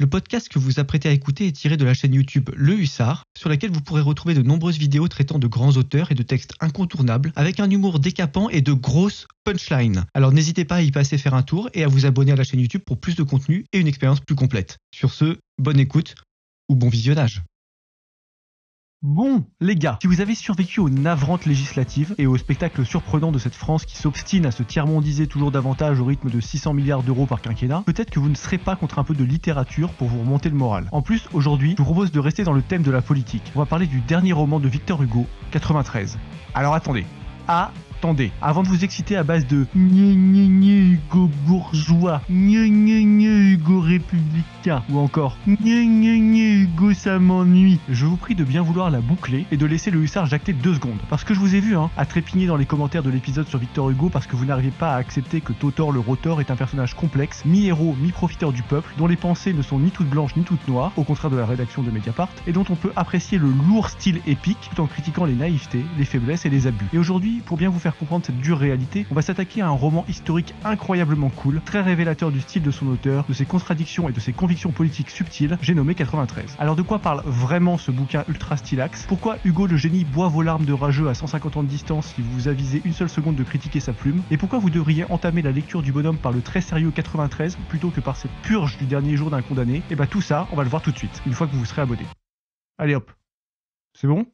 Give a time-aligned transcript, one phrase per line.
[0.00, 3.22] Le podcast que vous apprêtez à écouter est tiré de la chaîne YouTube Le Hussard,
[3.38, 6.54] sur laquelle vous pourrez retrouver de nombreuses vidéos traitant de grands auteurs et de textes
[6.60, 10.04] incontournables, avec un humour décapant et de grosses punchlines.
[10.12, 12.44] Alors n'hésitez pas à y passer faire un tour et à vous abonner à la
[12.44, 14.78] chaîne YouTube pour plus de contenu et une expérience plus complète.
[14.92, 16.16] Sur ce, bonne écoute
[16.68, 17.42] ou bon visionnage.
[19.06, 23.38] Bon, les gars, si vous avez survécu aux navrantes législatives et au spectacle surprenant de
[23.38, 27.26] cette France qui s'obstine à se tiers-mondiser toujours davantage au rythme de 600 milliards d'euros
[27.26, 30.20] par quinquennat, peut-être que vous ne serez pas contre un peu de littérature pour vous
[30.20, 30.88] remonter le moral.
[30.90, 33.52] En plus, aujourd'hui, je vous propose de rester dans le thème de la politique.
[33.54, 36.16] On va parler du dernier roman de Victor Hugo, 93.
[36.54, 37.04] Alors attendez.
[38.04, 43.52] Attendez, avant de vous exciter à base de gne gne Hugo bourgeois, Gne gne gne
[43.52, 48.90] Hugo républicain, ou encore gne gne Hugo ça m'ennuie, je vous prie de bien vouloir
[48.90, 50.98] la boucler et de laisser le hussard jacter deux secondes.
[51.08, 53.58] Parce que je vous ai vu, hein, à trépigner dans les commentaires de l'épisode sur
[53.58, 56.56] Victor Hugo parce que vous n'arrivez pas à accepter que Totor le rotor est un
[56.56, 60.42] personnage complexe, mi-héros, mi-profiteur du peuple, dont les pensées ne sont ni toutes blanches ni
[60.42, 63.48] toutes noires, au contraire de la rédaction de Mediapart, et dont on peut apprécier le
[63.66, 66.84] lourd style épique tout en critiquant les naïvetés, les faiblesses et les abus.
[66.92, 69.70] Et aujourd'hui, pour bien vous faire comprendre cette dure réalité, on va s'attaquer à un
[69.70, 74.12] roman historique incroyablement cool, très révélateur du style de son auteur, de ses contradictions et
[74.12, 76.56] de ses convictions politiques subtiles, j'ai nommé 93.
[76.58, 79.06] Alors de quoi parle vraiment ce bouquin ultra stylax?
[79.06, 82.22] Pourquoi Hugo le génie boit vos larmes de rageux à 150 ans de distance si
[82.22, 84.22] vous vous avisez une seule seconde de critiquer sa plume?
[84.30, 87.90] Et pourquoi vous devriez entamer la lecture du bonhomme par le très sérieux 93 plutôt
[87.90, 89.82] que par cette purge du dernier jour d'un condamné?
[89.90, 91.64] Et bah tout ça, on va le voir tout de suite, une fois que vous
[91.64, 92.04] serez abonné.
[92.78, 93.10] Allez hop.
[93.94, 94.26] C'est bon?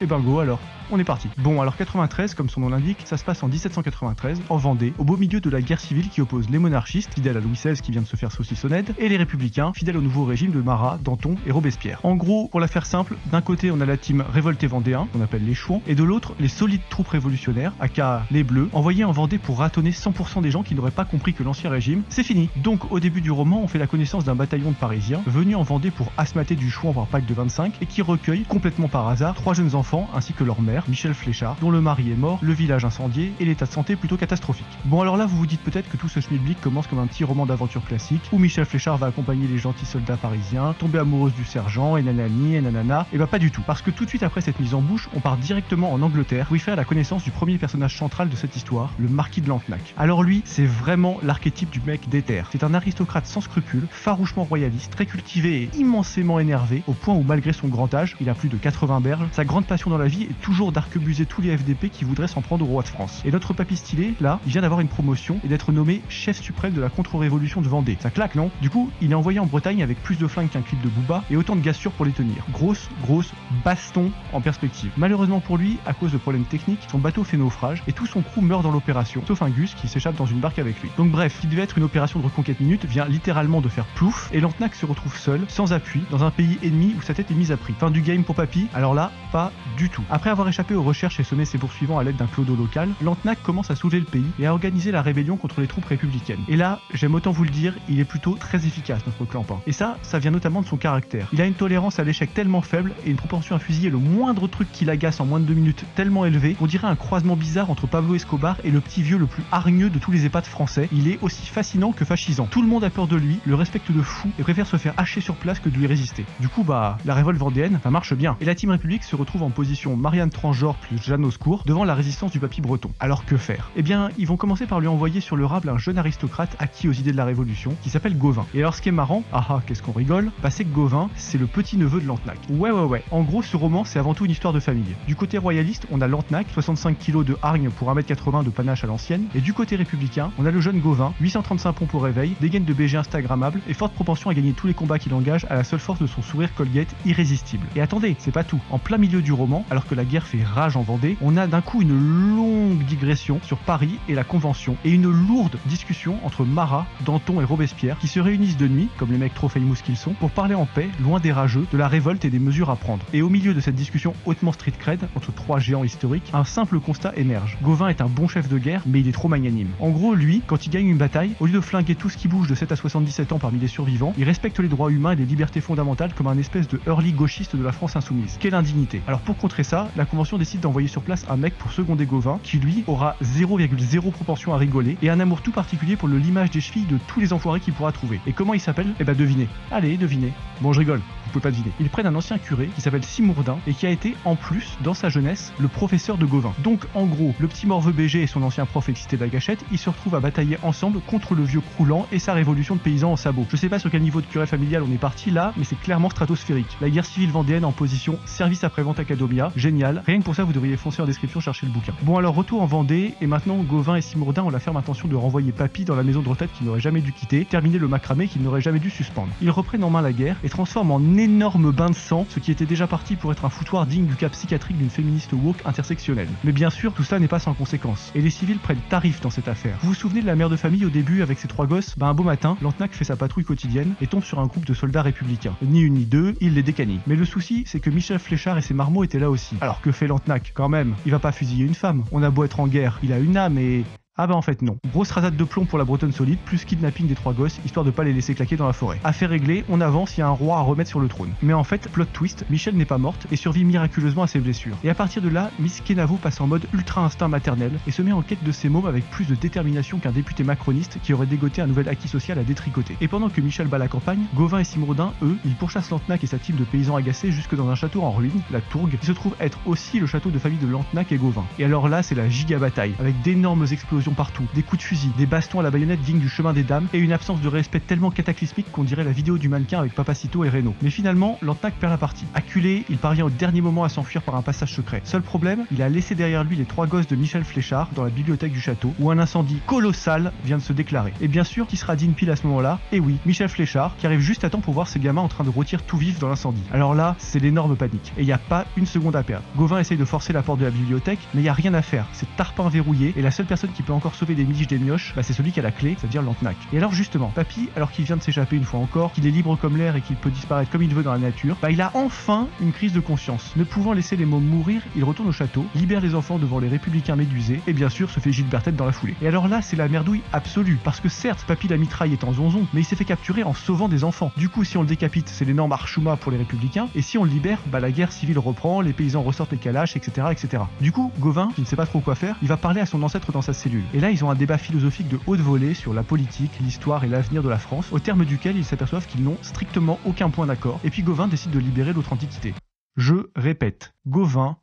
[0.00, 0.60] Et ben go alors,
[0.92, 1.28] on est parti.
[1.38, 5.04] Bon alors 93, comme son nom l'indique, ça se passe en 1793, en Vendée, au
[5.04, 7.92] beau milieu de la guerre civile qui oppose les monarchistes, fidèles à Louis XVI qui
[7.92, 11.36] vient de se faire saucissonnette, et les républicains, fidèles au nouveau régime de Marat, Danton
[11.46, 12.00] et Robespierre.
[12.02, 15.20] En gros, pour la faire simple, d'un côté on a la team révolté vendéen, qu'on
[15.20, 19.12] appelle les Chouans, et de l'autre les solides troupes révolutionnaires, aka les Bleus, envoyées en
[19.12, 22.48] Vendée pour ratonner 100% des gens qui n'auraient pas compris que l'ancien régime, c'est fini.
[22.56, 25.62] Donc au début du roman, on fait la connaissance d'un bataillon de Parisiens, venus en
[25.62, 29.34] Vendée pour asmater du Chouan par pack de 25, et qui recueille, complètement par hasard,
[29.34, 32.52] trois jeunes enfants ainsi que leur mère, Michel Fléchard, dont le mari est mort, le
[32.52, 34.66] village incendié et l'état de santé plutôt catastrophique.
[34.84, 37.24] Bon alors là vous vous dites peut-être que tout ce schmilblick commence comme un petit
[37.24, 41.44] roman d'aventure classique où Michel Fléchard va accompagner les gentils soldats parisiens, tomber amoureuse du
[41.44, 44.22] sergent et nanani et nanana, et bah pas du tout, parce que tout de suite
[44.22, 47.24] après cette mise en bouche, on part directement en Angleterre où il fait la connaissance
[47.24, 49.94] du premier personnage central de cette histoire, le marquis de Lantenac.
[49.96, 52.48] Alors lui, c'est vraiment l'archétype du mec d'éther.
[52.52, 57.22] C'est un aristocrate sans scrupules, farouchement royaliste, très cultivé et immensément énervé, au point où
[57.22, 60.08] malgré son grand âge, il a plus de 80 berges, sa grande passion dans la
[60.08, 63.22] vie est toujours d'arquebuser tous les FDP qui voudraient s'en prendre au roi de France.
[63.24, 66.72] Et notre papy stylé, là, il vient d'avoir une promotion et d'être nommé chef suprême
[66.72, 67.96] de la contre-révolution de Vendée.
[68.00, 68.50] Ça claque, non?
[68.60, 71.24] Du coup, il est envoyé en Bretagne avec plus de flingues qu'un clip de Booba
[71.30, 72.44] et autant de gars sûrs pour les tenir.
[72.52, 73.32] Grosse, grosse
[73.64, 74.90] baston en perspective.
[74.96, 78.22] Malheureusement pour lui, à cause de problèmes techniques, son bateau fait naufrage et tout son
[78.22, 80.90] crew meurt dans l'opération, sauf un Gus qui s'échappe dans une barque avec lui.
[80.96, 84.28] Donc bref, qui devait être une opération de reconquête minute vient littéralement de faire plouf
[84.32, 87.34] et Lantenac se retrouve seul, sans appui, dans un pays ennemi où sa tête est
[87.34, 87.74] mise à prix.
[87.78, 90.02] Fin du game pour papy Alors là, pas du tout.
[90.10, 93.42] Après avoir échappé aux recherches et sommer ses poursuivants à l'aide d'un clodo local, Lantenac
[93.42, 96.40] commence à soulever le pays et à organiser la rébellion contre les troupes républicaines.
[96.48, 99.60] Et là, j'aime autant vous le dire, il est plutôt très efficace notre clampin.
[99.66, 101.28] Et ça, ça vient notamment de son caractère.
[101.32, 104.48] Il a une tolérance à l'échec tellement faible et une propension à fusiller le moindre
[104.48, 107.70] truc qui l'agace en moins de deux minutes tellement élevée qu'on dirait un croisement bizarre
[107.70, 110.88] entre Pablo Escobar et le petit vieux le plus hargneux de tous les EHPAD français.
[110.92, 112.46] Il est aussi fascinant que fascisant.
[112.46, 114.94] Tout le monde a peur de lui, le respecte de fou et préfère se faire
[114.98, 116.24] hacher sur place que de lui résister.
[116.38, 118.36] Du coup, bah, la révolte vendéenne, ça marche bien.
[118.40, 121.30] Et la Team République se retrouve en position Marianne Transgenre plus Jeanne au
[121.66, 122.90] devant la résistance du papy breton.
[122.98, 123.70] Alors que faire?
[123.76, 126.88] Eh bien, ils vont commencer par lui envoyer sur le rable un jeune aristocrate acquis
[126.88, 128.46] aux idées de la Révolution qui s'appelle Gauvin.
[128.54, 131.10] Et alors, ce qui est marrant, ah ah, qu'est-ce qu'on rigole, bah c'est que Gauvin,
[131.14, 132.38] c'est le petit neveu de Lantenac.
[132.48, 133.02] Ouais, ouais, ouais.
[133.10, 134.96] En gros, ce roman, c'est avant tout une histoire de famille.
[135.06, 138.86] Du côté royaliste, on a Lantenac, 65 kg de hargne pour 1m80 de panache à
[138.86, 139.26] l'ancienne.
[139.34, 142.72] Et du côté républicain, on a le jeune Gauvin, 835 pompes au réveil, dégaine de
[142.72, 145.80] BG Instagrammable et forte propension à gagner tous les combats qu'il engage à la seule
[145.80, 147.66] force de son sourire Colgate irrésistible.
[147.76, 148.60] Et attendez, c'est pas tout.
[148.70, 151.48] En plein milieu du roman, alors que la guerre fait rage en Vendée, on a
[151.48, 156.44] d'un coup une longue digression sur Paris et la Convention et une lourde discussion entre
[156.44, 159.96] Marat, Danton et Robespierre qui se réunissent de nuit, comme les mecs trop famous qu'ils
[159.96, 162.76] sont, pour parler en paix, loin des rageux, de la révolte et des mesures à
[162.76, 163.04] prendre.
[163.12, 166.78] Et au milieu de cette discussion hautement street cred entre trois géants historiques, un simple
[166.78, 167.58] constat émerge.
[167.62, 169.70] Gauvin est un bon chef de guerre, mais il est trop magnanime.
[169.80, 172.28] En gros, lui, quand il gagne une bataille, au lieu de flinguer tout ce qui
[172.28, 175.16] bouge de 7 à 77 ans parmi les survivants, il respecte les droits humains et
[175.16, 178.36] les libertés fondamentales comme un espèce de early gauchiste de la France insoumise.
[178.38, 179.02] Quelle indignité.
[179.08, 182.38] Alors pour contrer ça, la Convention décide d'envoyer sur place un mec pour seconder Gauvin,
[182.42, 186.50] qui lui aura 0,0 proportion à rigoler et un amour tout particulier pour le limage
[186.50, 188.20] des chevilles de tous les enfoirés qu'il pourra trouver.
[188.26, 188.88] Et comment il s'appelle?
[189.00, 189.48] Eh bah devinez.
[189.70, 190.32] Allez, devinez.
[190.60, 191.00] Bon, je rigole.
[191.38, 191.50] Pas.
[191.78, 194.94] Ils prennent un ancien curé qui s'appelle Simourdin et qui a été en plus, dans
[194.94, 196.52] sa jeunesse, le professeur de Gauvin.
[196.58, 199.30] Donc en gros, le petit morveux BG et son ancien prof excité de
[199.72, 203.12] ils se retrouvent à batailler ensemble contre le vieux croulant et sa révolution de paysans
[203.12, 203.46] en sabots.
[203.50, 205.78] Je sais pas sur quel niveau de curé familial on est parti là, mais c'est
[205.80, 206.76] clairement stratosphérique.
[206.80, 210.02] La guerre civile vendéenne en position service après-vente Academia, génial.
[210.06, 211.92] Rien que pour ça, vous devriez foncer en description chercher le bouquin.
[212.02, 215.16] Bon alors retour en Vendée et maintenant Gauvin et Simourdin ont la ferme intention de
[215.16, 218.26] renvoyer Papy dans la maison de retraite qu'il n'aurait jamais dû quitter, terminer le macramé
[218.26, 219.28] qu'il n'aurait jamais dû suspendre.
[219.40, 222.50] Ils reprennent en main la guerre et transforment en énorme bain de sang ce qui
[222.50, 226.28] était déjà parti pour être un foutoir digne du cas psychiatrique d'une féministe woke intersectionnelle.
[226.44, 228.10] Mais bien sûr, tout ça n'est pas sans conséquences.
[228.14, 229.76] Et les civils prennent tarif dans cette affaire.
[229.82, 231.94] Vous vous souvenez de la mère de famille au début avec ses trois gosses?
[231.98, 234.74] Bah un beau matin, Lantenac fait sa patrouille quotidienne et tombe sur un groupe de
[234.74, 235.54] soldats républicains.
[235.62, 237.00] Ni une ni deux, il les décanille.
[237.06, 239.56] Mais le souci, c'est que Michel Fléchard et ses marmots étaient là aussi.
[239.60, 242.04] Alors que fait Lantenac Quand même, il va pas fusiller une femme.
[242.12, 243.84] On a beau être en guerre, il a une âme et
[244.22, 244.76] ah bah en fait non.
[244.92, 247.90] Grosse rasade de plomb pour la bretonne solide, plus kidnapping des trois gosses, histoire de
[247.90, 249.00] pas les laisser claquer dans la forêt.
[249.02, 251.30] Affaire réglée, on avance, il y a un roi à remettre sur le trône.
[251.40, 254.76] Mais en fait, plot twist, Michel n'est pas morte et survit miraculeusement à ses blessures.
[254.84, 258.02] Et à partir de là, Miss Kenavo passe en mode ultra instinct maternel et se
[258.02, 261.24] met en quête de ses mômes avec plus de détermination qu'un député macroniste qui aurait
[261.24, 262.98] dégoté un nouvel acquis social à détricoter.
[263.00, 266.26] Et pendant que Michel bat la campagne, Gauvin et Simourdin, eux, ils pourchassent Lantenac et
[266.26, 269.12] sa team de paysans agacés jusque dans un château en ruine, la Tourgue, qui se
[269.12, 271.46] trouve être aussi le château de famille de Lantenac et Gauvin.
[271.58, 275.26] Et alors là, c'est la giga bataille, avec d'énormes explosions partout, des coups de des
[275.26, 278.10] bastons à la baïonnette dignes du chemin des dames et une absence de respect tellement
[278.10, 280.74] cataclysmique qu'on dirait la vidéo du mannequin avec Papacito et Reno.
[280.82, 282.24] Mais finalement, Lantac perd la partie.
[282.34, 285.00] Acculé, il parvient au dernier moment à s'enfuir par un passage secret.
[285.04, 288.10] Seul problème, il a laissé derrière lui les trois gosses de Michel Fléchard dans la
[288.10, 291.12] bibliothèque du château où un incendie colossal vient de se déclarer.
[291.20, 292.80] Et bien sûr, qui sera Dean Pile à ce moment-là?
[292.92, 295.44] Et oui, Michel Fléchard qui arrive juste à temps pour voir ses gamins en train
[295.44, 296.62] de rôtir tout vif dans l'incendie.
[296.72, 299.44] Alors là, c'est l'énorme panique et il n'y a pas une seconde à perdre.
[299.56, 301.82] Gauvin essaye de forcer la porte de la bibliothèque, mais il n'y a rien à
[301.82, 302.06] faire.
[302.12, 305.12] C'est tarpin verrouillé et la seule personne qui peut encore sauver des miches des mioches,
[305.14, 306.56] bah, c'est celui qui a la clé, c'est-à-dire Lantenac.
[306.72, 309.56] Et alors justement, Papy, alors qu'il vient de s'échapper une fois encore, qu'il est libre
[309.56, 311.90] comme l'air et qu'il peut disparaître comme il veut dans la nature, bah il a
[311.92, 313.52] enfin une crise de conscience.
[313.56, 316.68] Ne pouvant laisser les mômes mourir, il retourne au château, libère les enfants devant les
[316.68, 319.16] républicains médusés, et bien sûr se fait Gilbert tête dans la foulée.
[319.20, 322.32] Et alors là, c'est la merdouille absolue, parce que certes, Papy la mitraille est en
[322.32, 324.32] zonzon, mais il s'est fait capturer en sauvant des enfants.
[324.38, 327.24] Du coup, si on le décapite, c'est l'énorme archouma pour les républicains, et si on
[327.24, 330.62] le libère, bah la guerre civile reprend, les paysans ressortent les calaches, etc., etc.
[330.80, 333.02] Du coup, Gauvin, qui ne sait pas trop quoi faire, il va parler à son
[333.02, 333.79] ancêtre dans sa cellule.
[333.94, 337.08] Et là, ils ont un débat philosophique de haute volée sur la politique, l'histoire et
[337.08, 340.80] l'avenir de la France, au terme duquel ils s'aperçoivent qu'ils n'ont strictement aucun point d'accord,
[340.84, 342.54] et puis Gauvin décide de libérer l'autre antiquité.
[342.96, 344.56] Je répète, Gauvin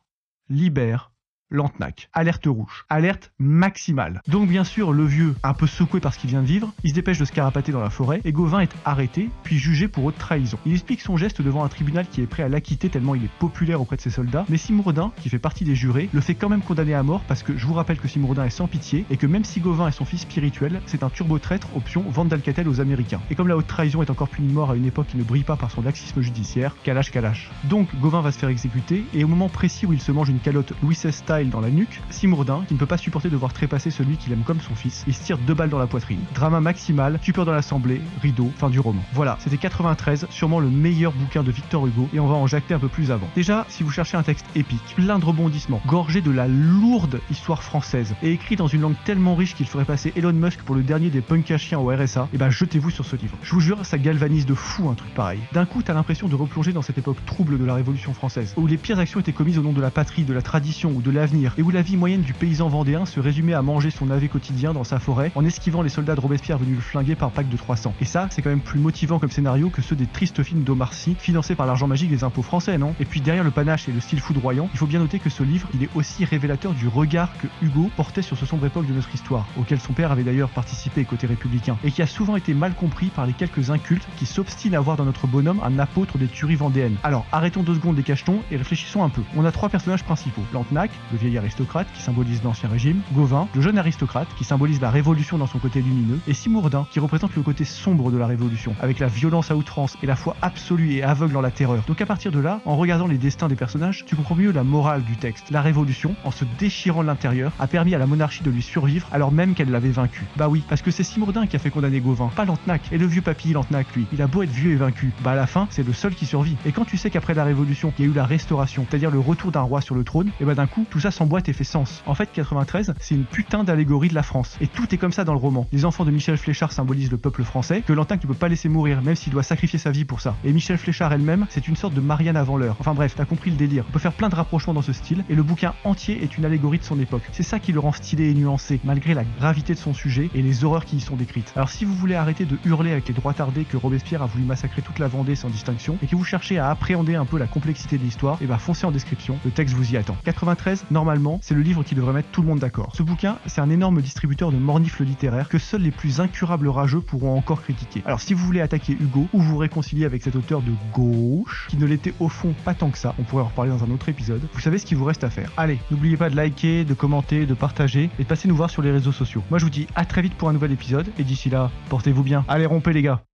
[0.50, 1.12] libère
[1.50, 2.10] Lantenac.
[2.14, 2.86] Alerte rouge.
[2.90, 4.22] Alerte maximale.
[4.28, 6.90] Donc bien sûr, le vieux, un peu secoué par ce qu'il vient de vivre, il
[6.90, 10.04] se dépêche de se carapater dans la forêt et Gauvin est arrêté, puis jugé pour
[10.04, 10.58] haute trahison.
[10.66, 13.32] Il explique son geste devant un tribunal qui est prêt à l'acquitter tellement il est
[13.40, 16.50] populaire auprès de ses soldats, mais Simourdin, qui fait partie des jurés, le fait quand
[16.50, 19.16] même condamner à mort parce que je vous rappelle que Simourdin est sans pitié et
[19.16, 22.82] que même si Gauvin est son fils spirituel, c'est un turbo-traître option vente d'Alcatel aux
[22.82, 23.22] Américains.
[23.32, 25.44] Et comme la haute trahison est encore punie mort à une époque qui ne brille
[25.44, 27.52] pas par son laxisme judiciaire, calache calache.
[27.64, 30.40] Donc Gauvin va se faire exécuter et au moment précis où il se mange une
[30.40, 33.92] calotte Louis XVI dans la nuque, Simourdin, qui ne peut pas supporter de voir trépasser
[33.92, 36.20] celui qu'il aime comme son fils, il se tire deux balles dans la poitrine.
[36.34, 39.02] Drama maximal, stupeur dans l'assemblée, rideau, fin du roman.
[39.14, 42.74] Voilà, c'était 93, sûrement le meilleur bouquin de Victor Hugo, et on va en jacter
[42.74, 43.30] un peu plus avant.
[43.36, 47.62] Déjà, si vous cherchez un texte épique, plein de rebondissements, gorgé de la lourde histoire
[47.62, 50.82] française, et écrit dans une langue tellement riche qu'il ferait passer Elon Musk pour le
[50.82, 53.38] dernier des punks à chiens au RSA, et eh ben jetez-vous sur ce livre.
[53.44, 55.40] Je vous jure, ça galvanise de fou un truc pareil.
[55.54, 58.66] D'un coup, t'as l'impression de replonger dans cette époque trouble de la Révolution française, où
[58.66, 61.12] les pires actions étaient commises au nom de la patrie, de la tradition ou de
[61.58, 64.72] et où la vie moyenne du paysan vendéen se résumait à manger son navet quotidien
[64.72, 67.58] dans sa forêt en esquivant les soldats de Robespierre venus le flinguer par pack de
[67.58, 67.94] 300.
[68.00, 70.94] Et ça, c'est quand même plus motivant comme scénario que ceux des tristes films d'Omar
[70.94, 72.96] Sy financés par l'argent magique des impôts français, non?
[73.00, 75.44] Et puis derrière le panache et le style foudroyant, il faut bien noter que ce
[75.44, 78.94] livre, il est aussi révélateur du regard que Hugo portait sur ce sombre époque de
[78.94, 82.54] notre histoire, auquel son père avait d'ailleurs participé côté républicain, et qui a souvent été
[82.54, 86.18] mal compris par les quelques incultes qui s'obstinent à voir dans notre bonhomme un apôtre
[86.18, 86.96] des tueries vendéennes.
[87.04, 89.22] Alors arrêtons deux secondes les cachetons et réfléchissons un peu.
[89.36, 90.44] On a trois personnages principaux.
[90.54, 94.92] Lantenac, le vieil aristocrate qui symbolise l'ancien régime, Gauvin, le jeune aristocrate qui symbolise la
[94.92, 98.76] révolution dans son côté lumineux, et Simourdin qui représente le côté sombre de la révolution,
[98.82, 101.84] avec la violence à outrance et la foi absolue et aveugle en la terreur.
[101.88, 104.64] Donc à partir de là, en regardant les destins des personnages, tu comprends mieux la
[104.64, 105.50] morale du texte.
[105.50, 109.08] La révolution, en se déchirant de l'intérieur, a permis à la monarchie de lui survivre
[109.12, 110.26] alors même qu'elle l'avait vaincu.
[110.36, 112.82] Bah oui, parce que c'est Simourdin qui a fait condamner Gauvin, pas Lantenac.
[112.92, 115.36] Et le vieux papy Lantenac, lui, il a beau être vieux et vaincu, bah à
[115.36, 116.58] la fin, c'est le seul qui survit.
[116.68, 119.20] Et quand tu sais qu'après la révolution, il y a eu la restauration, c'est-à-dire le
[119.20, 121.54] retour d'un roi sur le trône, et bah d'un coup, tout ça ça s'emboîte et
[121.54, 122.04] fait sens.
[122.06, 124.58] En fait, 93, c'est une putain d'allégorie de la France.
[124.60, 125.66] Et tout est comme ça dans le roman.
[125.72, 128.68] Les enfants de Michel Fléchard symbolisent le peuple français, que Lantin ne peut pas laisser
[128.68, 130.36] mourir, même s'il doit sacrifier sa vie pour ça.
[130.44, 132.76] Et Michel Fléchard elle-même, c'est une sorte de Marianne avant l'heure.
[132.82, 133.86] Enfin bref, t'as compris le délire.
[133.88, 136.44] On peut faire plein de rapprochements dans ce style, et le bouquin entier est une
[136.44, 137.24] allégorie de son époque.
[137.32, 140.42] C'est ça qui le rend stylé et nuancé, malgré la gravité de son sujet et
[140.42, 141.54] les horreurs qui y sont décrites.
[141.56, 144.44] Alors si vous voulez arrêter de hurler avec les droits tardés que Robespierre a voulu
[144.44, 147.48] massacrer toute la Vendée sans distinction, et que vous cherchez à appréhender un peu la
[147.48, 150.18] complexité de l'histoire, et bah foncez en description, le texte vous y attend.
[150.26, 152.92] 93, normalement, c'est le livre qui devrait mettre tout le monde d'accord.
[152.96, 157.02] Ce bouquin, c'est un énorme distributeur de mornifles littéraires que seuls les plus incurables rageux
[157.02, 158.02] pourront encore critiquer.
[158.08, 161.78] Alors si vous voulez attaquer Hugo ou vous réconcilier avec cet auteur de gauche, qui
[161.78, 164.10] ne l'était au fond pas tant que ça, on pourrait en reparler dans un autre
[164.10, 165.52] épisode, vous savez ce qu'il vous reste à faire.
[165.56, 168.82] Allez, n'oubliez pas de liker, de commenter, de partager et de passer nous voir sur
[168.82, 169.44] les réseaux sociaux.
[169.52, 172.24] Moi je vous dis à très vite pour un nouvel épisode et d'ici là, portez-vous
[172.24, 172.44] bien.
[172.48, 173.22] Allez rompez les gars